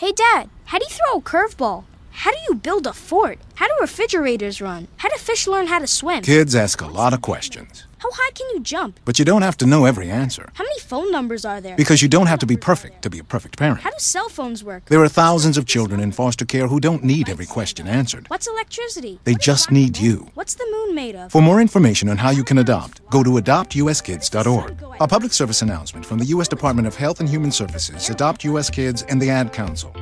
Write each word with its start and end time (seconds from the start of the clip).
Hey, 0.00 0.12
Dad, 0.12 0.48
how 0.64 0.78
do 0.78 0.86
you 0.88 0.96
throw 0.96 1.18
a 1.18 1.20
curveball? 1.20 1.84
How 2.12 2.30
do 2.30 2.38
you 2.48 2.54
build 2.54 2.86
a 2.86 2.92
fort? 2.94 3.38
How 3.56 3.66
do 3.66 3.74
refrigerators 3.82 4.62
run? 4.62 4.88
How 4.96 5.10
do 5.10 5.16
fish 5.16 5.46
learn 5.46 5.66
how 5.66 5.78
to 5.78 5.86
swim? 5.86 6.22
Kids 6.22 6.54
ask 6.54 6.80
a 6.80 6.86
lot 6.86 7.12
of 7.12 7.20
questions. 7.20 7.84
How 7.98 8.08
high 8.10 8.30
can 8.30 8.48
you 8.54 8.60
jump? 8.60 8.98
But 9.04 9.18
you 9.18 9.26
don't 9.26 9.42
have 9.42 9.58
to 9.58 9.66
know 9.66 9.84
every 9.84 10.08
answer. 10.08 10.48
How 10.54 10.64
many 10.64 10.80
phone 10.80 11.12
numbers 11.12 11.44
are 11.44 11.60
there? 11.60 11.76
Because 11.76 12.00
you 12.00 12.08
don't 12.08 12.28
have 12.28 12.38
to 12.38 12.46
be 12.46 12.56
perfect 12.56 13.02
to 13.02 13.10
be 13.10 13.18
a 13.18 13.24
perfect 13.24 13.58
parent. 13.58 13.82
How 13.82 13.90
do 13.90 13.98
cell 13.98 14.30
phones 14.30 14.64
work? 14.64 14.86
There 14.86 15.02
are 15.02 15.08
thousands 15.08 15.58
of 15.58 15.66
children 15.66 16.00
in 16.00 16.12
foster 16.12 16.46
care 16.46 16.66
who 16.66 16.80
don't 16.80 17.04
need 17.04 17.28
every 17.28 17.44
question 17.44 17.86
answered. 17.86 18.24
What's 18.30 18.46
electricity? 18.46 19.20
They 19.24 19.34
just 19.34 19.70
need 19.70 19.98
you. 19.98 20.30
What's 20.32 20.54
the 20.54 20.66
made 21.00 21.16
of? 21.16 21.32
For 21.32 21.42
more 21.42 21.60
information 21.60 22.08
on 22.08 22.16
how 22.18 22.30
you 22.30 22.44
can 22.44 22.58
adopt, 22.58 23.08
go 23.10 23.22
to 23.22 23.30
adoptuskids.org. 23.30 24.84
A 25.00 25.08
public 25.08 25.32
service 25.32 25.62
announcement 25.62 26.04
from 26.04 26.18
the 26.18 26.26
U.S. 26.26 26.48
Department 26.48 26.86
of 26.86 26.94
Health 26.94 27.20
and 27.20 27.28
Human 27.28 27.50
Services, 27.50 28.10
Adopt 28.10 28.44
U.S. 28.44 28.68
Kids, 28.68 29.02
and 29.08 29.20
the 29.20 29.30
Ad 29.30 29.52
Council. 29.52 29.92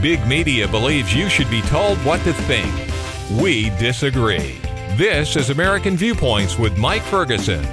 Big 0.00 0.26
media 0.26 0.66
believes 0.66 1.14
you 1.14 1.28
should 1.28 1.50
be 1.50 1.60
told 1.62 1.98
what 1.98 2.20
to 2.20 2.32
think. 2.32 2.72
We 3.42 3.70
disagree. 3.78 4.58
This 4.96 5.36
is 5.36 5.50
American 5.50 5.96
Viewpoints 5.96 6.58
with 6.58 6.78
Mike 6.78 7.02
Ferguson. 7.02 7.64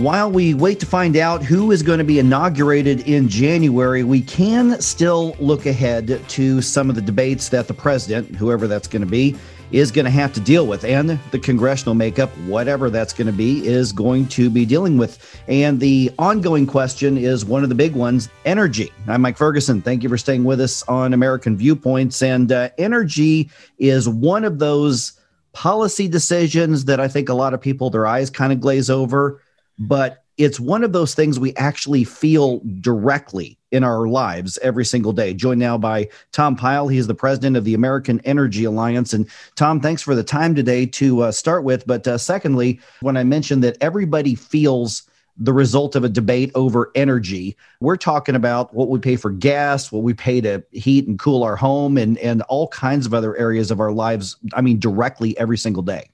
While 0.00 0.32
we 0.32 0.54
wait 0.54 0.80
to 0.80 0.86
find 0.86 1.14
out 1.18 1.44
who 1.44 1.72
is 1.72 1.82
going 1.82 1.98
to 1.98 2.06
be 2.06 2.20
inaugurated 2.20 3.06
in 3.06 3.28
January, 3.28 4.02
we 4.02 4.22
can 4.22 4.80
still 4.80 5.36
look 5.38 5.66
ahead 5.66 6.26
to 6.26 6.62
some 6.62 6.88
of 6.88 6.96
the 6.96 7.02
debates 7.02 7.50
that 7.50 7.68
the 7.68 7.74
president, 7.74 8.34
whoever 8.34 8.66
that's 8.66 8.88
going 8.88 9.02
to 9.02 9.06
be, 9.06 9.36
is 9.72 9.92
going 9.92 10.06
to 10.06 10.10
have 10.10 10.32
to 10.32 10.40
deal 10.40 10.66
with. 10.66 10.84
And 10.86 11.20
the 11.32 11.38
congressional 11.38 11.94
makeup, 11.94 12.30
whatever 12.46 12.88
that's 12.88 13.12
going 13.12 13.26
to 13.26 13.32
be, 13.34 13.66
is 13.66 13.92
going 13.92 14.28
to 14.28 14.48
be 14.48 14.64
dealing 14.64 14.96
with. 14.96 15.38
And 15.48 15.78
the 15.78 16.10
ongoing 16.18 16.66
question 16.66 17.18
is 17.18 17.44
one 17.44 17.62
of 17.62 17.68
the 17.68 17.74
big 17.74 17.94
ones 17.94 18.30
energy. 18.46 18.90
I'm 19.06 19.20
Mike 19.20 19.36
Ferguson. 19.36 19.82
Thank 19.82 20.02
you 20.02 20.08
for 20.08 20.16
staying 20.16 20.44
with 20.44 20.62
us 20.62 20.82
on 20.84 21.12
American 21.12 21.58
Viewpoints. 21.58 22.22
And 22.22 22.50
uh, 22.50 22.70
energy 22.78 23.50
is 23.76 24.08
one 24.08 24.44
of 24.44 24.60
those 24.60 25.12
policy 25.52 26.08
decisions 26.08 26.86
that 26.86 27.00
I 27.00 27.08
think 27.08 27.28
a 27.28 27.34
lot 27.34 27.52
of 27.52 27.60
people, 27.60 27.90
their 27.90 28.06
eyes 28.06 28.30
kind 28.30 28.50
of 28.50 28.62
glaze 28.62 28.88
over. 28.88 29.42
But 29.80 30.24
it's 30.36 30.60
one 30.60 30.84
of 30.84 30.92
those 30.92 31.14
things 31.14 31.38
we 31.38 31.54
actually 31.56 32.04
feel 32.04 32.60
directly 32.80 33.58
in 33.72 33.84
our 33.84 34.08
lives 34.08 34.58
every 34.62 34.84
single 34.84 35.12
day. 35.12 35.34
Joined 35.34 35.60
now 35.60 35.76
by 35.76 36.08
Tom 36.32 36.56
Pyle. 36.56 36.88
He 36.88 36.98
is 36.98 37.06
the 37.06 37.14
president 37.14 37.56
of 37.56 37.64
the 37.64 37.74
American 37.74 38.20
Energy 38.24 38.64
Alliance. 38.64 39.12
And 39.12 39.28
Tom, 39.56 39.80
thanks 39.80 40.02
for 40.02 40.14
the 40.14 40.24
time 40.24 40.54
today 40.54 40.86
to 40.86 41.22
uh, 41.22 41.32
start 41.32 41.64
with. 41.64 41.86
But 41.86 42.06
uh, 42.06 42.18
secondly, 42.18 42.80
when 43.00 43.16
I 43.16 43.24
mentioned 43.24 43.62
that 43.64 43.76
everybody 43.80 44.34
feels 44.34 45.02
the 45.36 45.52
result 45.52 45.94
of 45.94 46.04
a 46.04 46.08
debate 46.08 46.50
over 46.54 46.90
energy, 46.94 47.56
we're 47.80 47.96
talking 47.96 48.34
about 48.34 48.74
what 48.74 48.88
we 48.88 48.98
pay 48.98 49.16
for 49.16 49.30
gas, 49.30 49.92
what 49.92 50.02
we 50.02 50.14
pay 50.14 50.40
to 50.40 50.62
heat 50.72 51.06
and 51.06 51.18
cool 51.18 51.42
our 51.42 51.56
home, 51.56 51.96
and, 51.96 52.18
and 52.18 52.42
all 52.42 52.68
kinds 52.68 53.06
of 53.06 53.14
other 53.14 53.36
areas 53.36 53.70
of 53.70 53.80
our 53.80 53.92
lives. 53.92 54.36
I 54.54 54.60
mean, 54.60 54.78
directly 54.78 55.38
every 55.38 55.58
single 55.58 55.82
day. 55.82 56.10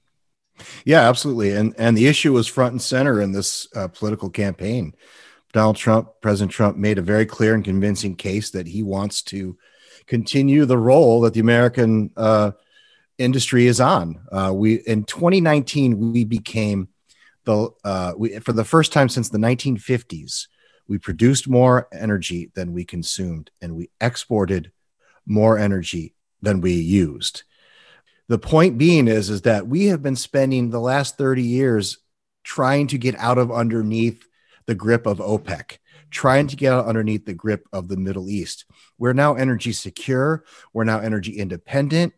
Yeah, 0.85 1.07
absolutely. 1.07 1.53
And 1.53 1.73
and 1.77 1.97
the 1.97 2.07
issue 2.07 2.33
was 2.33 2.47
front 2.47 2.73
and 2.73 2.81
center 2.81 3.21
in 3.21 3.31
this 3.31 3.67
uh, 3.75 3.87
political 3.87 4.29
campaign. 4.29 4.93
Donald 5.53 5.75
Trump, 5.75 6.09
President 6.21 6.51
Trump, 6.51 6.77
made 6.77 6.97
a 6.97 7.01
very 7.01 7.25
clear 7.25 7.53
and 7.53 7.63
convincing 7.63 8.15
case 8.15 8.51
that 8.51 8.67
he 8.67 8.83
wants 8.83 9.21
to 9.23 9.57
continue 10.05 10.65
the 10.65 10.77
roll 10.77 11.21
that 11.21 11.33
the 11.33 11.39
American 11.39 12.11
uh, 12.17 12.51
industry 13.17 13.67
is 13.67 13.79
on. 13.79 14.19
Uh, 14.31 14.51
we 14.53 14.75
in 14.75 15.03
2019 15.03 16.13
we 16.13 16.23
became 16.23 16.89
the 17.45 17.69
uh, 17.83 18.13
we, 18.17 18.39
for 18.39 18.53
the 18.53 18.65
first 18.65 18.91
time 18.91 19.09
since 19.09 19.29
the 19.29 19.37
1950s 19.37 20.47
we 20.87 20.97
produced 20.97 21.49
more 21.49 21.87
energy 21.91 22.49
than 22.55 22.71
we 22.71 22.85
consumed, 22.85 23.51
and 23.61 23.75
we 23.75 23.89
exported 23.99 24.71
more 25.25 25.57
energy 25.57 26.13
than 26.41 26.61
we 26.61 26.73
used 26.73 27.43
the 28.29 28.39
point 28.39 28.77
being 28.77 29.07
is 29.07 29.29
is 29.29 29.43
that 29.43 29.67
we 29.67 29.85
have 29.85 30.01
been 30.01 30.15
spending 30.15 30.69
the 30.69 30.79
last 30.79 31.17
30 31.17 31.43
years 31.43 31.97
trying 32.43 32.87
to 32.87 32.97
get 32.97 33.15
out 33.15 33.37
of 33.37 33.51
underneath 33.51 34.27
the 34.65 34.75
grip 34.75 35.05
of 35.05 35.19
OPEC, 35.19 35.77
trying 36.11 36.47
to 36.47 36.55
get 36.55 36.73
out 36.73 36.87
underneath 36.87 37.25
the 37.25 37.33
grip 37.33 37.67
of 37.71 37.87
the 37.87 37.97
Middle 37.97 38.29
East. 38.29 38.65
We're 38.97 39.13
now 39.13 39.35
energy 39.35 39.71
secure. 39.71 40.43
We're 40.73 40.83
now 40.83 40.99
energy 40.99 41.37
independent. 41.37 42.13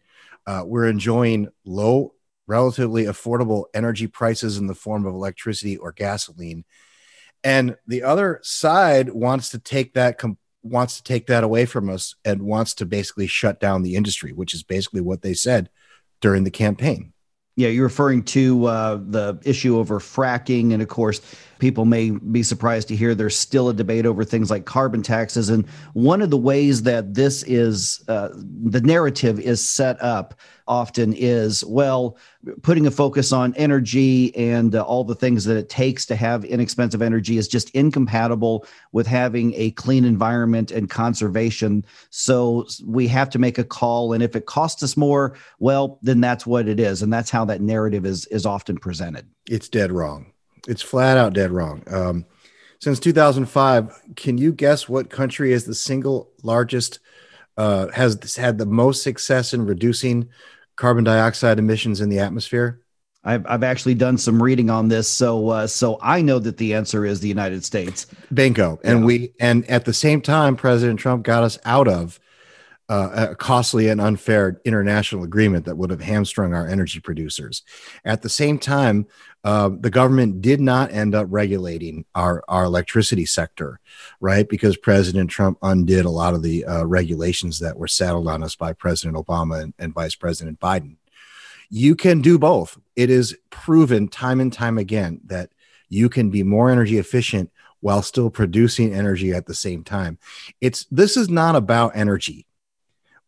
Uh, 0.48 0.64
we're 0.66 0.88
enjoying 0.88 1.50
low, 1.64 2.14
relatively 2.48 3.06
affordable 3.06 3.66
energy 3.74 4.08
prices 4.08 4.58
in 4.58 4.68
the 4.68 4.76
form 4.76 5.06
of 5.06 5.14
electricity 5.14 5.78
or 5.78 5.92
gasoline. 5.92 6.66
And 7.44 7.78
the 7.88 8.04
other 8.04 8.40
side 8.42 9.10
wants 9.10 9.50
to 9.50 9.60
take 9.60 9.94
that 9.94 10.22
wants 10.62 10.98
to 10.98 11.04
take 11.04 11.28
that 11.28 11.44
away 11.44 11.66
from 11.66 11.90
us 11.90 12.16
and 12.26 12.42
wants 12.42 12.74
to 12.74 12.86
basically 12.86 13.28
shut 13.28 13.62
down 13.62 13.82
the 13.82 13.96
industry, 13.96 14.34
which 14.34 14.54
is 14.54 14.62
basically 14.62 15.00
what 15.00 15.22
they 15.22 15.34
said 15.34 15.70
during 16.22 16.44
the 16.44 16.52
campaign. 16.52 17.14
Yeah, 17.56 17.68
you're 17.68 17.84
referring 17.84 18.24
to 18.24 18.66
uh, 18.66 19.00
the 19.02 19.38
issue 19.44 19.78
over 19.78 20.00
fracking. 20.00 20.72
And 20.72 20.82
of 20.82 20.88
course, 20.88 21.20
people 21.60 21.84
may 21.84 22.12
be 22.12 22.42
surprised 22.42 22.88
to 22.88 22.96
hear 22.96 23.14
there's 23.14 23.38
still 23.38 23.68
a 23.68 23.74
debate 23.74 24.06
over 24.06 24.24
things 24.24 24.50
like 24.50 24.64
carbon 24.66 25.04
taxes. 25.04 25.50
And 25.50 25.68
one 25.92 26.22
of 26.22 26.30
the 26.30 26.38
ways 26.38 26.84
that 26.84 27.16
this 27.16 27.44
is, 27.44 28.02
uh, 28.08 28.30
the 28.34 28.80
narrative 28.80 29.42
is 29.42 29.62
set 29.62 30.02
up 30.02 30.36
often 30.70 31.14
is 31.14 31.66
well 31.66 32.16
putting 32.62 32.86
a 32.88 32.92
focus 32.92 33.34
on 33.34 33.54
energy 33.56 34.34
and 34.36 34.76
uh, 34.76 34.84
all 34.84 35.04
the 35.04 35.16
things 35.16 35.44
that 35.44 35.58
it 35.58 35.68
takes 35.68 36.06
to 36.06 36.16
have 36.16 36.46
inexpensive 36.46 37.02
energy 37.02 37.38
is 37.38 37.48
just 37.48 37.70
incompatible 37.72 38.66
with 38.94 39.08
having 39.08 39.54
a 39.56 39.72
clean 39.72 40.06
environment 40.06 40.72
and 40.72 40.90
conservation. 40.90 41.84
So 42.12 42.68
we 42.86 43.08
have 43.08 43.30
to 43.32 43.40
make 43.40 43.58
a 43.58 43.64
call 43.64 44.14
and 44.14 44.24
if 44.24 44.36
it 44.36 44.46
costs 44.46 44.84
us 44.84 44.96
more 44.96 45.36
well 45.58 46.00
then 46.02 46.22
that's 46.22 46.46
what 46.46 46.68
it 46.68 46.80
is 46.80 47.02
and 47.02 47.12
that's 47.12 47.32
how 47.32 47.44
that 47.46 47.62
narrative 47.62 48.06
is 48.06 48.26
is 48.28 48.46
often 48.46 48.78
presented. 48.78 49.28
It's 49.50 49.68
dead 49.68 49.92
wrong. 49.92 50.32
It's 50.68 50.84
flat 50.84 51.18
out 51.18 51.34
dead 51.34 51.52
wrong. 51.52 51.84
Um, 51.88 52.26
since 52.80 53.00
2005 53.00 54.16
can 54.16 54.38
you 54.38 54.54
guess 54.54 54.88
what 54.88 55.10
country 55.10 55.52
is 55.52 55.66
the 55.66 55.76
single 55.76 56.30
largest 56.44 57.00
uh, 57.60 57.92
has 57.92 58.38
had 58.38 58.58
the 58.58 58.66
most 58.66 59.04
success 59.04 59.54
in 59.54 59.66
reducing 59.66 60.30
carbon 60.80 61.04
dioxide 61.04 61.60
emissions 61.60 62.02
in 62.02 62.10
the 62.10 62.20
atmosphere? 62.20 62.82
I've, 63.22 63.46
I've 63.46 63.64
actually 63.64 63.96
done 63.96 64.18
some 64.18 64.42
reading 64.42 64.70
on 64.70 64.88
this, 64.88 65.10
so 65.10 65.50
uh, 65.50 65.68
so 65.68 66.00
I 66.02 66.22
know 66.22 66.40
that 66.40 66.56
the 66.56 66.74
answer 66.74 67.06
is 67.06 67.20
the 67.20 67.28
United 67.28 67.66
States. 67.66 68.08
Bingo, 68.34 68.80
and 68.84 69.00
yeah. 69.00 69.06
we 69.06 69.34
and 69.42 69.70
at 69.70 69.84
the 69.84 69.94
same 69.94 70.22
time, 70.22 70.56
President 70.56 71.00
Trump 71.00 71.24
got 71.24 71.44
us 71.44 71.60
out 71.66 71.90
of 71.90 72.18
uh, 72.90 73.28
a 73.30 73.36
costly 73.36 73.88
and 73.88 74.02
unfair 74.02 74.60
international 74.66 75.24
agreement 75.24 75.66
that 75.66 75.78
would 75.78 75.92
have 75.92 76.02
hamstrung 76.02 76.54
our 76.54 76.68
energy 76.68 77.00
producers. 77.00 77.62
At 78.04 78.24
the 78.24 78.30
same 78.30 78.58
time, 78.58 79.06
uh, 79.44 79.70
the 79.80 79.92
government 79.92 80.42
did 80.42 80.60
not 80.60 80.92
end 80.92 81.14
up 81.14 81.28
regulating 81.30 82.06
our, 82.16 82.44
our 82.48 82.64
electricity 82.64 83.26
sector, 83.26 83.80
right? 84.20 84.50
Because 84.50 84.76
President 84.76 85.30
Trump 85.30 85.60
undid 85.62 86.06
a 86.06 86.10
lot 86.10 86.34
of 86.34 86.42
the 86.42 86.66
uh, 86.66 86.84
regulations 86.84 87.60
that 87.60 87.78
were 87.78 87.88
saddled 87.88 88.28
on 88.28 88.44
us 88.44 88.56
by 88.56 88.74
President 88.74 89.16
Obama 89.16 89.62
and, 89.62 89.74
and 89.78 89.94
Vice 89.94 90.16
President 90.16 90.60
Biden. 90.60 90.98
You 91.70 91.96
can 91.96 92.22
do 92.22 92.40
both. 92.40 92.80
It 92.96 93.12
is 93.12 93.38
proven 93.52 94.08
time 94.08 94.40
and 94.40 94.52
time 94.52 94.80
again 94.80 95.22
that 95.26 95.52
you 95.90 96.10
can 96.10 96.32
be 96.32 96.42
more 96.42 96.72
energy 96.72 96.98
efficient 96.98 97.52
while 97.82 98.02
still 98.02 98.30
producing 98.30 98.94
energy 98.94 99.32
at 99.32 99.46
the 99.46 99.54
same 99.54 99.84
time. 99.84 100.18
It's 100.60 100.86
this 100.86 101.16
is 101.16 101.30
not 101.30 101.56
about 101.56 101.96
energy 101.96 102.48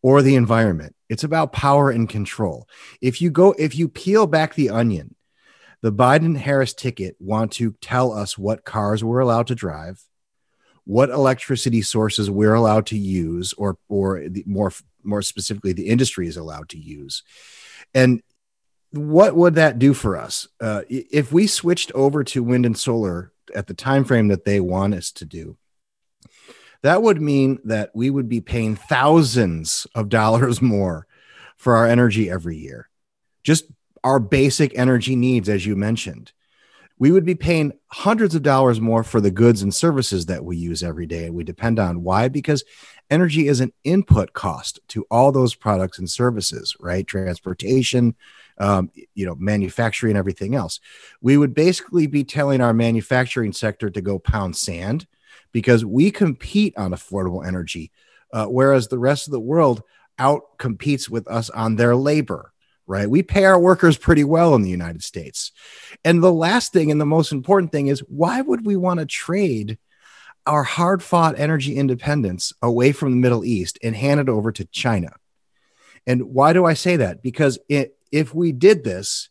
or 0.02 0.20
the 0.20 0.34
environment. 0.34 0.94
It's 1.08 1.24
about 1.24 1.52
power 1.52 1.90
and 1.90 2.08
control. 2.08 2.68
If 3.00 3.22
you 3.22 3.30
go 3.30 3.54
if 3.58 3.76
you 3.76 3.88
peel 3.88 4.26
back 4.26 4.54
the 4.54 4.70
onion 4.70 5.14
the 5.82 5.92
Biden 5.92 6.36
Harris 6.36 6.72
ticket 6.72 7.16
want 7.18 7.52
to 7.52 7.72
tell 7.80 8.12
us 8.12 8.38
what 8.38 8.64
cars 8.64 9.04
we're 9.04 9.18
allowed 9.18 9.48
to 9.48 9.54
drive, 9.54 10.02
what 10.84 11.10
electricity 11.10 11.82
sources 11.82 12.30
we're 12.30 12.54
allowed 12.54 12.86
to 12.86 12.96
use, 12.98 13.52
or 13.54 13.76
or 13.88 14.28
the, 14.28 14.44
more 14.46 14.72
more 15.02 15.22
specifically, 15.22 15.72
the 15.72 15.88
industry 15.88 16.28
is 16.28 16.36
allowed 16.36 16.68
to 16.70 16.78
use, 16.78 17.24
and 17.94 18.22
what 18.92 19.34
would 19.34 19.56
that 19.56 19.78
do 19.78 19.92
for 19.94 20.16
us 20.16 20.46
uh, 20.60 20.82
if 20.88 21.32
we 21.32 21.46
switched 21.46 21.90
over 21.92 22.22
to 22.22 22.42
wind 22.42 22.66
and 22.66 22.78
solar 22.78 23.32
at 23.54 23.66
the 23.66 23.74
time 23.74 24.04
frame 24.04 24.28
that 24.28 24.44
they 24.44 24.60
want 24.60 24.94
us 24.94 25.10
to 25.10 25.24
do? 25.24 25.56
That 26.82 27.02
would 27.02 27.20
mean 27.20 27.58
that 27.64 27.90
we 27.94 28.10
would 28.10 28.28
be 28.28 28.40
paying 28.40 28.76
thousands 28.76 29.86
of 29.94 30.08
dollars 30.08 30.60
more 30.60 31.06
for 31.56 31.76
our 31.76 31.86
energy 31.86 32.28
every 32.28 32.56
year. 32.56 32.88
Just 33.44 33.66
our 34.04 34.18
basic 34.18 34.76
energy 34.76 35.16
needs, 35.16 35.48
as 35.48 35.64
you 35.64 35.76
mentioned. 35.76 36.32
We 36.98 37.10
would 37.10 37.24
be 37.24 37.34
paying 37.34 37.72
hundreds 37.88 38.34
of 38.34 38.42
dollars 38.42 38.80
more 38.80 39.02
for 39.02 39.20
the 39.20 39.30
goods 39.30 39.62
and 39.62 39.74
services 39.74 40.26
that 40.26 40.44
we 40.44 40.56
use 40.56 40.82
every 40.82 41.06
day 41.06 41.26
and 41.26 41.34
we 41.34 41.42
depend 41.42 41.80
on. 41.80 42.02
Why? 42.02 42.28
Because 42.28 42.62
energy 43.10 43.48
is 43.48 43.60
an 43.60 43.72
input 43.82 44.32
cost 44.34 44.78
to 44.88 45.04
all 45.10 45.32
those 45.32 45.54
products 45.54 45.98
and 45.98 46.08
services, 46.08 46.76
right? 46.78 47.04
Transportation, 47.06 48.14
um, 48.58 48.90
you 49.14 49.26
know, 49.26 49.34
manufacturing 49.36 50.16
everything 50.16 50.54
else. 50.54 50.78
We 51.20 51.36
would 51.36 51.54
basically 51.54 52.06
be 52.06 52.22
telling 52.22 52.60
our 52.60 52.72
manufacturing 52.72 53.52
sector 53.52 53.90
to 53.90 54.00
go 54.00 54.20
pound 54.20 54.56
sand 54.56 55.06
because 55.52 55.84
we 55.84 56.10
compete 56.10 56.74
on 56.76 56.92
affordable 56.92 57.46
energy, 57.46 57.92
uh, 58.32 58.46
whereas 58.46 58.88
the 58.88 58.98
rest 58.98 59.26
of 59.26 59.32
the 59.32 59.40
world 59.40 59.82
out 60.18 60.58
competes 60.58 61.08
with 61.08 61.28
us 61.28 61.50
on 61.50 61.76
their 61.76 61.94
labor. 61.94 62.52
Right. 62.84 63.08
We 63.08 63.22
pay 63.22 63.44
our 63.44 63.60
workers 63.60 63.96
pretty 63.96 64.24
well 64.24 64.54
in 64.54 64.62
the 64.62 64.70
United 64.70 65.04
States. 65.04 65.52
And 66.04 66.22
the 66.22 66.32
last 66.32 66.72
thing 66.72 66.90
and 66.90 67.00
the 67.00 67.06
most 67.06 67.30
important 67.30 67.70
thing 67.70 67.86
is 67.86 68.00
why 68.00 68.40
would 68.40 68.66
we 68.66 68.76
want 68.76 68.98
to 68.98 69.06
trade 69.06 69.78
our 70.46 70.64
hard 70.64 71.00
fought 71.02 71.38
energy 71.38 71.76
independence 71.76 72.52
away 72.60 72.90
from 72.90 73.12
the 73.12 73.16
Middle 73.18 73.44
East 73.44 73.78
and 73.84 73.94
hand 73.94 74.20
it 74.20 74.28
over 74.28 74.50
to 74.52 74.64
China? 74.66 75.14
And 76.08 76.34
why 76.34 76.52
do 76.52 76.64
I 76.64 76.74
say 76.74 76.96
that? 76.96 77.22
Because 77.22 77.58
it, 77.68 77.96
if 78.10 78.34
we 78.34 78.50
did 78.50 78.82
this, 78.82 79.28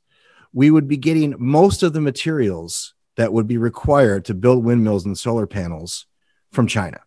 we 0.53 0.71
would 0.71 0.88
be 0.88 0.97
getting 0.97 1.35
most 1.38 1.83
of 1.83 1.91
the 1.94 2.01
materials 2.01 2.94
that 3.17 3.33
would 3.33 3.47
be 3.47 3.57
required 3.57 4.25
to 4.25 4.33
build 4.33 4.63
windmills 4.63 5.06
and 5.06 5.17
solar 5.17 5.45
panels 5.45 6.06
from 6.51 6.68
China 6.68 7.01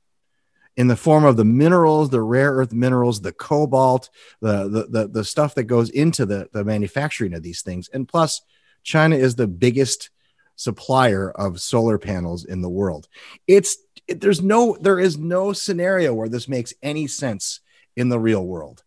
in 0.77 0.89
the 0.89 0.97
form 0.97 1.25
of 1.25 1.37
the 1.37 1.45
minerals, 1.45 2.11
the 2.11 2.23
rare 2.23 2.53
earth 2.53 2.73
minerals, 2.73 3.21
the 3.21 3.33
cobalt, 3.33 4.11
the, 4.41 4.69
the, 4.69 4.87
the, 4.87 5.09
the 5.09 5.25
stuff 5.25 5.55
that 5.55 5.65
goes 5.65 5.91
into 5.91 6.27
the, 6.27 6.49
the 6.53 6.65
manufacturing 6.65 7.35
of 7.35 7.43
these 7.43 7.63
things. 7.63 7.89
And 7.89 8.09
plus, 8.09 8.43
China 8.83 9.17
is 9.17 9.37
the 9.37 9.47
biggest 9.47 10.11
supplier 10.57 11.31
of 11.31 11.61
solar 11.61 11.99
panels 11.99 12.45
in 12.45 12.61
the 12.61 12.69
world. 12.69 13.09
It's 13.47 13.77
it, 14.07 14.21
there's 14.21 14.43
no 14.43 14.77
there 14.81 15.01
is 15.01 15.17
no 15.17 15.53
scenario 15.53 16.13
where 16.13 16.29
this 16.29 16.49
makes 16.49 16.75
any 16.83 17.07
sense 17.07 17.61
in 17.97 18.09
the 18.09 18.19
real 18.19 18.45
world. 18.45 18.83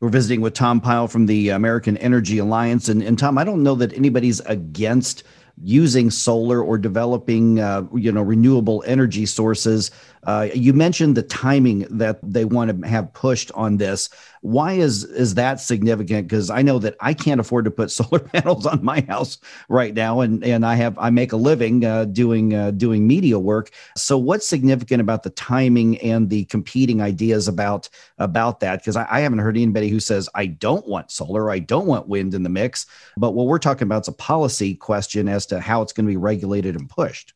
We're 0.00 0.08
visiting 0.08 0.40
with 0.40 0.54
Tom 0.54 0.80
Pyle 0.80 1.08
from 1.08 1.26
the 1.26 1.50
American 1.50 1.98
Energy 1.98 2.38
Alliance. 2.38 2.88
And, 2.88 3.02
and 3.02 3.18
Tom, 3.18 3.36
I 3.36 3.44
don't 3.44 3.62
know 3.62 3.74
that 3.76 3.92
anybody's 3.92 4.40
against 4.40 5.24
using 5.62 6.10
solar 6.10 6.62
or 6.62 6.78
developing 6.78 7.60
uh, 7.60 7.82
you 7.94 8.10
know 8.10 8.22
renewable 8.22 8.82
energy 8.86 9.26
sources 9.26 9.90
uh, 10.24 10.48
you 10.54 10.72
mentioned 10.72 11.16
the 11.16 11.22
timing 11.22 11.80
that 11.90 12.18
they 12.22 12.44
want 12.44 12.82
to 12.82 12.88
have 12.88 13.12
pushed 13.14 13.50
on 13.52 13.78
this. 13.78 14.10
Why 14.42 14.72
is 14.72 15.04
is 15.04 15.34
that 15.34 15.60
significant? 15.60 16.26
Because 16.26 16.48
I 16.48 16.62
know 16.62 16.78
that 16.78 16.96
I 17.00 17.12
can't 17.12 17.40
afford 17.40 17.66
to 17.66 17.70
put 17.70 17.90
solar 17.90 18.20
panels 18.20 18.66
on 18.66 18.82
my 18.84 19.02
house 19.02 19.38
right 19.68 19.92
now, 19.92 20.20
and 20.20 20.42
and 20.44 20.64
I 20.64 20.74
have 20.76 20.98
I 20.98 21.10
make 21.10 21.32
a 21.32 21.36
living 21.36 21.84
uh, 21.84 22.06
doing 22.06 22.54
uh, 22.54 22.70
doing 22.70 23.06
media 23.06 23.38
work. 23.38 23.70
So 23.96 24.16
what's 24.16 24.46
significant 24.46 25.00
about 25.00 25.22
the 25.22 25.30
timing 25.30 25.98
and 25.98 26.30
the 26.30 26.44
competing 26.46 27.02
ideas 27.02 27.48
about 27.48 27.88
about 28.18 28.60
that? 28.60 28.80
Because 28.80 28.96
I, 28.96 29.06
I 29.10 29.20
haven't 29.20 29.40
heard 29.40 29.56
anybody 29.56 29.88
who 29.88 30.00
says 30.00 30.28
I 30.34 30.46
don't 30.46 30.86
want 30.88 31.10
solar, 31.10 31.50
I 31.50 31.58
don't 31.58 31.86
want 31.86 32.08
wind 32.08 32.34
in 32.34 32.42
the 32.42 32.48
mix. 32.48 32.86
But 33.16 33.32
what 33.32 33.46
we're 33.46 33.58
talking 33.58 33.82
about 33.82 34.02
is 34.02 34.08
a 34.08 34.12
policy 34.12 34.74
question 34.74 35.28
as 35.28 35.46
to 35.46 35.60
how 35.60 35.82
it's 35.82 35.92
going 35.92 36.06
to 36.06 36.10
be 36.10 36.16
regulated 36.16 36.76
and 36.76 36.88
pushed. 36.88 37.34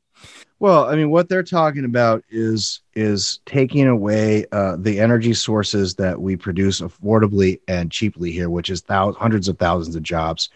Well, 0.65 0.87
I 0.87 0.97
mean, 0.97 1.11
what 1.11 1.29
they're 1.29 1.43
talking 1.43 1.85
about 1.85 2.25
is 2.31 2.81
is 2.95 3.41
taking 3.45 3.87
away 3.87 4.47
uh, 4.51 4.77
the 4.79 4.99
energy 4.99 5.35
sources 5.35 5.97
that 5.97 6.23
we 6.23 6.37
produce 6.37 6.81
affordably 6.81 7.61
and 7.69 7.93
cheaply 7.93 8.33
here, 8.33 8.49
which 8.49 8.71
is 8.71 8.81
thousands, 8.81 9.19
hundreds 9.19 9.49
of 9.49 9.59
thousands 9.59 9.95
of 9.95 10.03
jobs 10.03 10.49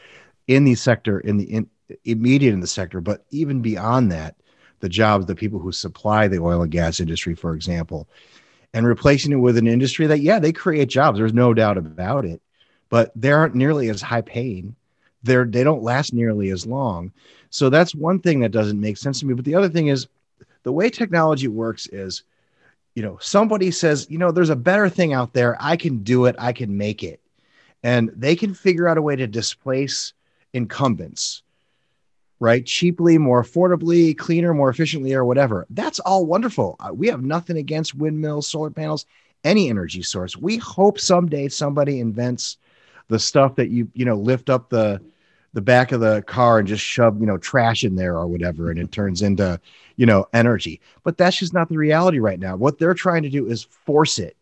in 0.46 0.64
the 0.64 0.76
sector, 0.76 1.20
in 1.20 1.36
the 1.36 1.44
in, 1.44 1.68
immediate 2.06 2.54
in 2.54 2.60
the 2.60 2.66
sector, 2.66 3.02
but 3.02 3.26
even 3.32 3.60
beyond 3.60 4.10
that, 4.10 4.36
the 4.80 4.88
jobs, 4.88 5.26
the 5.26 5.34
people 5.34 5.58
who 5.58 5.72
supply 5.72 6.26
the 6.26 6.40
oil 6.40 6.62
and 6.62 6.72
gas 6.72 7.00
industry, 7.00 7.34
for 7.34 7.52
example, 7.52 8.08
and 8.72 8.86
replacing 8.86 9.32
it 9.32 9.36
with 9.36 9.58
an 9.58 9.66
industry 9.66 10.06
that, 10.06 10.20
yeah, 10.20 10.38
they 10.38 10.54
create 10.54 10.88
jobs. 10.88 11.18
There's 11.18 11.34
no 11.34 11.52
doubt 11.52 11.76
about 11.76 12.24
it, 12.24 12.40
but 12.88 13.12
they 13.14 13.30
aren't 13.30 13.54
nearly 13.54 13.90
as 13.90 14.00
high 14.00 14.22
paying. 14.22 14.74
They're 15.22 15.44
they 15.44 15.64
don't 15.64 15.82
last 15.82 16.12
nearly 16.12 16.50
as 16.50 16.66
long 16.66 17.12
so 17.50 17.70
that's 17.70 17.94
one 17.94 18.20
thing 18.20 18.40
that 18.40 18.52
doesn't 18.52 18.80
make 18.80 18.96
sense 18.96 19.20
to 19.20 19.26
me. 19.26 19.34
But 19.34 19.44
the 19.44 19.54
other 19.54 19.68
thing 19.68 19.88
is 19.88 20.06
the 20.62 20.72
way 20.72 20.90
technology 20.90 21.48
works 21.48 21.86
is, 21.88 22.22
you 22.94 23.02
know, 23.02 23.18
somebody 23.20 23.70
says, 23.70 24.06
you 24.10 24.18
know, 24.18 24.30
there's 24.30 24.50
a 24.50 24.56
better 24.56 24.88
thing 24.88 25.12
out 25.12 25.32
there. 25.32 25.56
I 25.60 25.76
can 25.76 26.02
do 26.02 26.26
it. 26.26 26.36
I 26.38 26.52
can 26.52 26.76
make 26.76 27.02
it. 27.02 27.20
And 27.82 28.10
they 28.14 28.34
can 28.34 28.54
figure 28.54 28.88
out 28.88 28.98
a 28.98 29.02
way 29.02 29.14
to 29.16 29.26
displace 29.26 30.12
incumbents, 30.52 31.42
right? 32.40 32.66
Cheaply, 32.66 33.18
more 33.18 33.42
affordably, 33.42 34.18
cleaner, 34.18 34.52
more 34.52 34.68
efficiently, 34.68 35.14
or 35.14 35.24
whatever. 35.24 35.64
That's 35.70 36.00
all 36.00 36.26
wonderful. 36.26 36.76
Uh, 36.80 36.92
we 36.92 37.06
have 37.06 37.22
nothing 37.22 37.56
against 37.56 37.94
windmills, 37.94 38.48
solar 38.48 38.70
panels, 38.70 39.06
any 39.44 39.70
energy 39.70 40.02
source. 40.02 40.36
We 40.36 40.56
hope 40.56 40.98
someday 40.98 41.48
somebody 41.48 42.00
invents 42.00 42.58
the 43.08 43.18
stuff 43.18 43.56
that 43.56 43.70
you, 43.70 43.90
you 43.94 44.04
know, 44.04 44.16
lift 44.16 44.50
up 44.50 44.68
the, 44.68 45.00
the 45.54 45.60
back 45.60 45.92
of 45.92 46.00
the 46.00 46.22
car 46.22 46.58
and 46.58 46.68
just 46.68 46.84
shove 46.84 47.18
you 47.20 47.26
know 47.26 47.38
trash 47.38 47.82
in 47.82 47.96
there 47.96 48.16
or 48.16 48.26
whatever 48.26 48.70
and 48.70 48.78
it 48.78 48.92
turns 48.92 49.22
into 49.22 49.60
you 49.96 50.06
know 50.06 50.28
energy. 50.32 50.80
But 51.04 51.16
that's 51.16 51.38
just 51.38 51.54
not 51.54 51.68
the 51.68 51.78
reality 51.78 52.18
right 52.18 52.38
now. 52.38 52.56
What 52.56 52.78
they're 52.78 52.94
trying 52.94 53.22
to 53.22 53.30
do 53.30 53.46
is 53.46 53.64
force 53.64 54.18
it. 54.18 54.36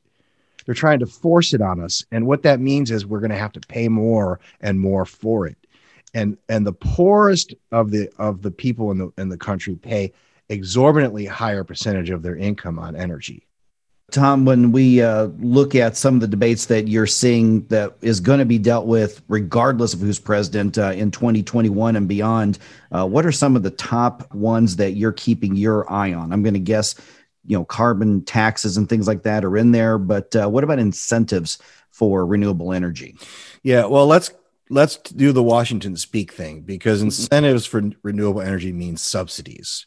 They're 0.64 0.74
trying 0.74 0.98
to 0.98 1.06
force 1.06 1.54
it 1.54 1.62
on 1.62 1.80
us. 1.80 2.04
And 2.10 2.26
what 2.26 2.42
that 2.42 2.60
means 2.60 2.90
is 2.90 3.06
we're 3.06 3.20
going 3.20 3.30
to 3.30 3.38
have 3.38 3.52
to 3.52 3.60
pay 3.60 3.88
more 3.88 4.40
and 4.60 4.80
more 4.80 5.04
for 5.04 5.46
it. 5.46 5.56
And 6.12 6.36
and 6.48 6.66
the 6.66 6.72
poorest 6.72 7.54
of 7.70 7.90
the 7.90 8.10
of 8.18 8.42
the 8.42 8.50
people 8.50 8.90
in 8.90 8.98
the 8.98 9.12
in 9.16 9.28
the 9.28 9.38
country 9.38 9.76
pay 9.76 10.12
exorbitantly 10.48 11.26
higher 11.26 11.64
percentage 11.64 12.10
of 12.10 12.22
their 12.22 12.36
income 12.36 12.78
on 12.78 12.94
energy 12.94 13.45
Tom, 14.12 14.44
when 14.44 14.70
we 14.70 15.02
uh, 15.02 15.24
look 15.40 15.74
at 15.74 15.96
some 15.96 16.14
of 16.14 16.20
the 16.20 16.28
debates 16.28 16.66
that 16.66 16.86
you're 16.86 17.08
seeing 17.08 17.66
that 17.66 17.96
is 18.02 18.20
going 18.20 18.38
to 18.38 18.44
be 18.44 18.58
dealt 18.58 18.86
with, 18.86 19.20
regardless 19.26 19.94
of 19.94 20.00
who's 20.00 20.20
president 20.20 20.78
uh, 20.78 20.92
in 20.92 21.10
2021 21.10 21.96
and 21.96 22.06
beyond, 22.06 22.58
uh, 22.92 23.04
what 23.04 23.26
are 23.26 23.32
some 23.32 23.56
of 23.56 23.64
the 23.64 23.70
top 23.70 24.32
ones 24.32 24.76
that 24.76 24.92
you're 24.92 25.12
keeping 25.12 25.56
your 25.56 25.90
eye 25.92 26.12
on? 26.12 26.32
I'm 26.32 26.44
going 26.44 26.54
to 26.54 26.60
guess, 26.60 26.94
you 27.44 27.58
know, 27.58 27.64
carbon 27.64 28.24
taxes 28.24 28.76
and 28.76 28.88
things 28.88 29.08
like 29.08 29.24
that 29.24 29.44
are 29.44 29.56
in 29.56 29.72
there, 29.72 29.98
but 29.98 30.36
uh, 30.36 30.48
what 30.48 30.62
about 30.62 30.78
incentives 30.78 31.58
for 31.90 32.24
renewable 32.24 32.72
energy? 32.72 33.16
Yeah, 33.64 33.86
well, 33.86 34.06
let's 34.06 34.30
let's 34.70 34.98
do 34.98 35.32
the 35.32 35.42
Washington 35.42 35.96
speak 35.96 36.32
thing 36.32 36.60
because 36.60 37.02
incentives 37.02 37.66
for 37.66 37.82
renewable 38.04 38.40
energy 38.40 38.72
means 38.72 39.02
subsidies 39.02 39.86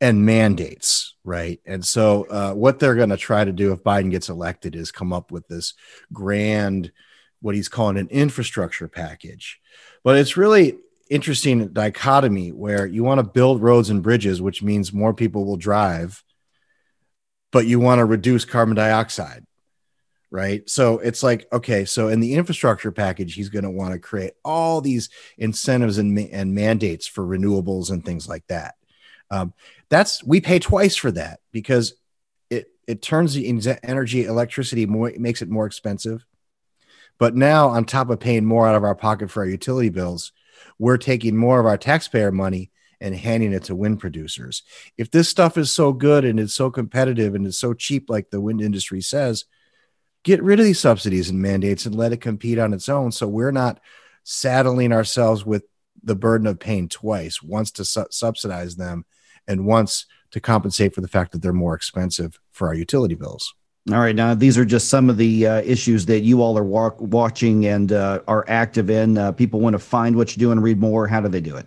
and 0.00 0.26
mandates, 0.26 1.14
right? 1.24 1.60
And 1.64 1.84
so, 1.84 2.24
uh, 2.24 2.52
what 2.52 2.78
they're 2.78 2.94
going 2.94 3.10
to 3.10 3.16
try 3.16 3.44
to 3.44 3.52
do 3.52 3.72
if 3.72 3.82
Biden 3.82 4.10
gets 4.10 4.28
elected 4.28 4.76
is 4.76 4.92
come 4.92 5.12
up 5.12 5.30
with 5.30 5.48
this 5.48 5.74
grand, 6.12 6.92
what 7.40 7.54
he's 7.54 7.68
calling 7.68 7.96
an 7.96 8.08
infrastructure 8.08 8.88
package. 8.88 9.60
But 10.04 10.18
it's 10.18 10.36
really 10.36 10.78
interesting 11.08 11.68
dichotomy 11.68 12.50
where 12.52 12.86
you 12.86 13.04
want 13.04 13.18
to 13.18 13.24
build 13.24 13.62
roads 13.62 13.90
and 13.90 14.02
bridges, 14.02 14.42
which 14.42 14.62
means 14.62 14.92
more 14.92 15.14
people 15.14 15.44
will 15.44 15.56
drive, 15.56 16.22
but 17.52 17.66
you 17.66 17.80
want 17.80 18.00
to 18.00 18.04
reduce 18.04 18.44
carbon 18.44 18.74
dioxide, 18.74 19.44
right? 20.30 20.68
So 20.68 20.98
it's 20.98 21.22
like, 21.22 21.46
okay, 21.52 21.84
so 21.84 22.08
in 22.08 22.20
the 22.20 22.34
infrastructure 22.34 22.92
package, 22.92 23.34
he's 23.34 23.48
going 23.48 23.64
to 23.64 23.70
want 23.70 23.92
to 23.92 23.98
create 23.98 24.32
all 24.44 24.80
these 24.80 25.08
incentives 25.38 25.98
and, 25.98 26.18
and 26.18 26.54
mandates 26.54 27.06
for 27.06 27.24
renewables 27.24 27.90
and 27.90 28.04
things 28.04 28.28
like 28.28 28.46
that. 28.48 28.74
Um, 29.30 29.54
that's 29.88 30.22
we 30.24 30.40
pay 30.40 30.58
twice 30.58 30.96
for 30.96 31.10
that 31.12 31.40
because 31.52 31.94
it 32.50 32.68
it 32.86 33.02
turns 33.02 33.34
the 33.34 33.78
energy 33.82 34.24
electricity 34.24 34.86
more 34.86 35.12
makes 35.16 35.42
it 35.42 35.48
more 35.48 35.66
expensive. 35.66 36.24
But 37.18 37.34
now 37.34 37.68
on 37.68 37.84
top 37.84 38.10
of 38.10 38.20
paying 38.20 38.44
more 38.44 38.68
out 38.68 38.74
of 38.74 38.84
our 38.84 38.94
pocket 38.94 39.30
for 39.30 39.42
our 39.42 39.48
utility 39.48 39.88
bills 39.88 40.32
we're 40.78 40.98
taking 40.98 41.36
more 41.36 41.60
of 41.60 41.66
our 41.66 41.78
taxpayer 41.78 42.32
money 42.32 42.70
and 43.00 43.14
handing 43.14 43.52
it 43.52 43.64
to 43.64 43.74
wind 43.74 44.00
producers. 44.00 44.62
If 44.96 45.10
this 45.10 45.28
stuff 45.28 45.58
is 45.58 45.70
so 45.70 45.92
good 45.92 46.24
and 46.24 46.40
it's 46.40 46.54
so 46.54 46.70
competitive 46.70 47.34
and 47.34 47.46
it's 47.46 47.58
so 47.58 47.74
cheap 47.74 48.08
like 48.08 48.30
the 48.30 48.40
wind 48.40 48.60
industry 48.60 49.00
says 49.00 49.44
get 50.22 50.42
rid 50.42 50.58
of 50.58 50.66
these 50.66 50.80
subsidies 50.80 51.30
and 51.30 51.40
mandates 51.40 51.86
and 51.86 51.94
let 51.94 52.12
it 52.12 52.20
compete 52.20 52.58
on 52.58 52.72
its 52.72 52.88
own. 52.88 53.12
So 53.12 53.28
we're 53.28 53.52
not 53.52 53.80
saddling 54.24 54.92
ourselves 54.92 55.46
with 55.46 55.64
the 56.02 56.16
burden 56.16 56.46
of 56.46 56.58
paying 56.58 56.88
twice 56.88 57.42
once 57.42 57.70
to 57.72 57.84
su- 57.84 58.06
subsidize 58.10 58.76
them 58.76 59.04
and 59.48 59.66
once 59.66 60.06
to 60.30 60.40
compensate 60.40 60.94
for 60.94 61.00
the 61.00 61.08
fact 61.08 61.32
that 61.32 61.42
they're 61.42 61.52
more 61.52 61.74
expensive 61.74 62.38
for 62.52 62.68
our 62.68 62.74
utility 62.74 63.14
bills. 63.14 63.54
All 63.92 64.00
right. 64.00 64.16
Now, 64.16 64.34
these 64.34 64.58
are 64.58 64.64
just 64.64 64.88
some 64.88 65.08
of 65.08 65.16
the 65.16 65.46
uh, 65.46 65.62
issues 65.62 66.06
that 66.06 66.20
you 66.20 66.42
all 66.42 66.58
are 66.58 66.64
walk- 66.64 67.00
watching 67.00 67.66
and 67.66 67.92
uh, 67.92 68.20
are 68.26 68.44
active 68.48 68.90
in. 68.90 69.16
Uh, 69.16 69.30
people 69.30 69.60
want 69.60 69.74
to 69.74 69.78
find 69.78 70.16
what 70.16 70.34
you 70.34 70.40
do 70.40 70.50
and 70.50 70.60
read 70.60 70.80
more. 70.80 71.06
How 71.06 71.20
do 71.20 71.28
they 71.28 71.40
do 71.40 71.56
it? 71.56 71.66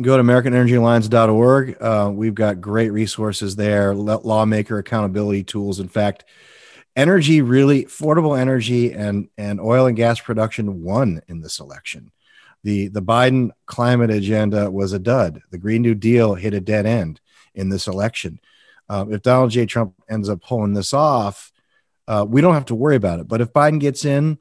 Go 0.00 0.16
to 0.16 0.22
AmericanEnergyAlliance.org. 0.22 1.76
Uh, 1.80 2.10
we've 2.14 2.34
got 2.34 2.60
great 2.60 2.90
resources 2.90 3.56
there, 3.56 3.94
lawmaker 3.94 4.78
accountability 4.78 5.44
tools. 5.44 5.78
In 5.78 5.88
fact, 5.88 6.24
energy 6.96 7.42
really 7.42 7.84
affordable 7.84 8.38
energy 8.38 8.92
and 8.92 9.28
and 9.36 9.60
oil 9.60 9.86
and 9.86 9.96
gas 9.96 10.18
production 10.18 10.82
won 10.82 11.20
in 11.28 11.42
this 11.42 11.60
election 11.60 12.10
the 12.66 12.88
the 12.88 13.00
Biden 13.00 13.52
climate 13.66 14.10
agenda 14.10 14.68
was 14.72 14.92
a 14.92 14.98
dud. 14.98 15.40
The 15.52 15.58
Green 15.58 15.82
New 15.82 15.94
Deal 15.94 16.34
hit 16.34 16.52
a 16.52 16.60
dead 16.60 16.84
end 16.84 17.20
in 17.54 17.68
this 17.68 17.86
election. 17.86 18.40
Uh, 18.88 19.06
if 19.08 19.22
Donald 19.22 19.52
J. 19.52 19.66
Trump 19.66 19.94
ends 20.10 20.28
up 20.28 20.42
pulling 20.42 20.74
this 20.74 20.92
off, 20.92 21.52
uh, 22.08 22.26
we 22.28 22.40
don't 22.40 22.54
have 22.54 22.64
to 22.64 22.74
worry 22.74 22.96
about 22.96 23.20
it. 23.20 23.28
But 23.28 23.40
if 23.40 23.52
Biden 23.52 23.78
gets 23.78 24.04
in, 24.04 24.38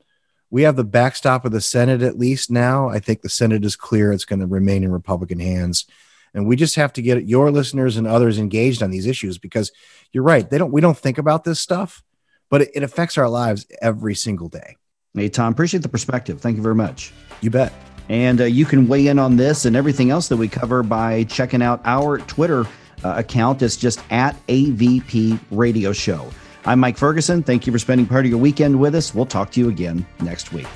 we 0.50 0.64
have 0.64 0.76
the 0.76 0.84
backstop 0.84 1.46
of 1.46 1.52
the 1.52 1.62
Senate 1.62 2.02
at 2.02 2.18
least 2.18 2.50
now. 2.50 2.90
I 2.90 2.98
think 2.98 3.22
the 3.22 3.30
Senate 3.30 3.64
is 3.64 3.76
clear; 3.76 4.12
it's 4.12 4.26
going 4.26 4.40
to 4.40 4.48
remain 4.48 4.84
in 4.84 4.92
Republican 4.92 5.40
hands, 5.40 5.86
and 6.34 6.48
we 6.48 6.56
just 6.56 6.78
have 6.78 6.94
to 6.94 7.04
get 7.04 7.28
your 7.28 7.52
listeners 7.52 7.96
and 7.96 8.08
others 8.08 8.40
engaged 8.40 8.82
on 8.82 8.90
these 8.90 9.06
issues 9.06 9.38
because 9.38 9.72
you're 10.14 10.24
right. 10.24 10.50
They 10.50 10.58
don't. 10.58 10.72
We 10.72 10.82
don't 10.82 10.98
think 10.98 11.20
about 11.20 11.44
this 11.44 11.60
stuff, 11.60 12.02
but 12.50 12.64
it, 12.64 12.72
it 12.74 12.82
affects 12.82 13.20
our 13.20 13.30
lives 13.30 13.68
every 13.84 14.16
single 14.16 14.50
day. 14.50 14.78
Hey, 15.14 15.30
Tom, 15.30 15.54
appreciate 15.54 15.84
the 15.84 15.90
perspective. 15.90 16.42
Thank 16.42 16.58
you 16.58 16.64
very 16.64 16.76
much. 16.76 17.14
You 17.42 17.52
bet. 17.52 17.72
And 18.10 18.42
uh, 18.42 18.46
you 18.46 18.66
can 18.66 18.88
weigh 18.88 19.08
in 19.08 19.18
on 19.20 19.36
this 19.36 19.66
and 19.66 19.76
everything 19.76 20.12
else 20.12 20.28
that 20.28 20.38
we 20.38 20.48
cover 20.48 20.84
by 20.84 21.24
checking 21.24 21.62
out 21.62 21.82
our 21.86 22.20
Twitter 22.20 22.66
uh, 23.04 23.16
account. 23.18 23.62
It's 23.62 23.78
just 23.78 24.00
at 24.12 24.36
AVP 24.48 25.40
Radio 25.52 25.92
Show. 25.94 26.30
I'm 26.66 26.80
Mike 26.80 26.98
Ferguson. 26.98 27.44
Thank 27.44 27.68
you 27.68 27.72
for 27.74 27.80
spending 27.80 28.08
part 28.08 28.26
of 28.26 28.30
your 28.32 28.40
weekend 28.40 28.80
with 28.80 28.96
us. 28.96 29.14
We'll 29.14 29.26
talk 29.26 29.52
to 29.52 29.60
you 29.60 29.70
again 29.70 30.06
next 30.20 30.52
week. 30.52 30.68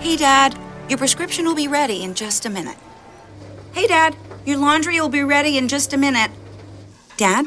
Hey, 0.00 0.16
Dad, 0.16 0.58
your 0.88 0.98
prescription 0.98 1.44
will 1.44 1.54
be 1.54 1.68
ready 1.68 2.02
in 2.02 2.14
just 2.14 2.46
a 2.46 2.50
minute. 2.50 2.78
Hey, 3.72 3.86
Dad, 3.86 4.16
your 4.46 4.56
laundry 4.56 5.00
will 5.00 5.08
be 5.08 5.22
ready 5.22 5.58
in 5.58 5.68
just 5.68 5.92
a 5.92 5.96
minute. 5.96 6.30
Dad, 7.16 7.46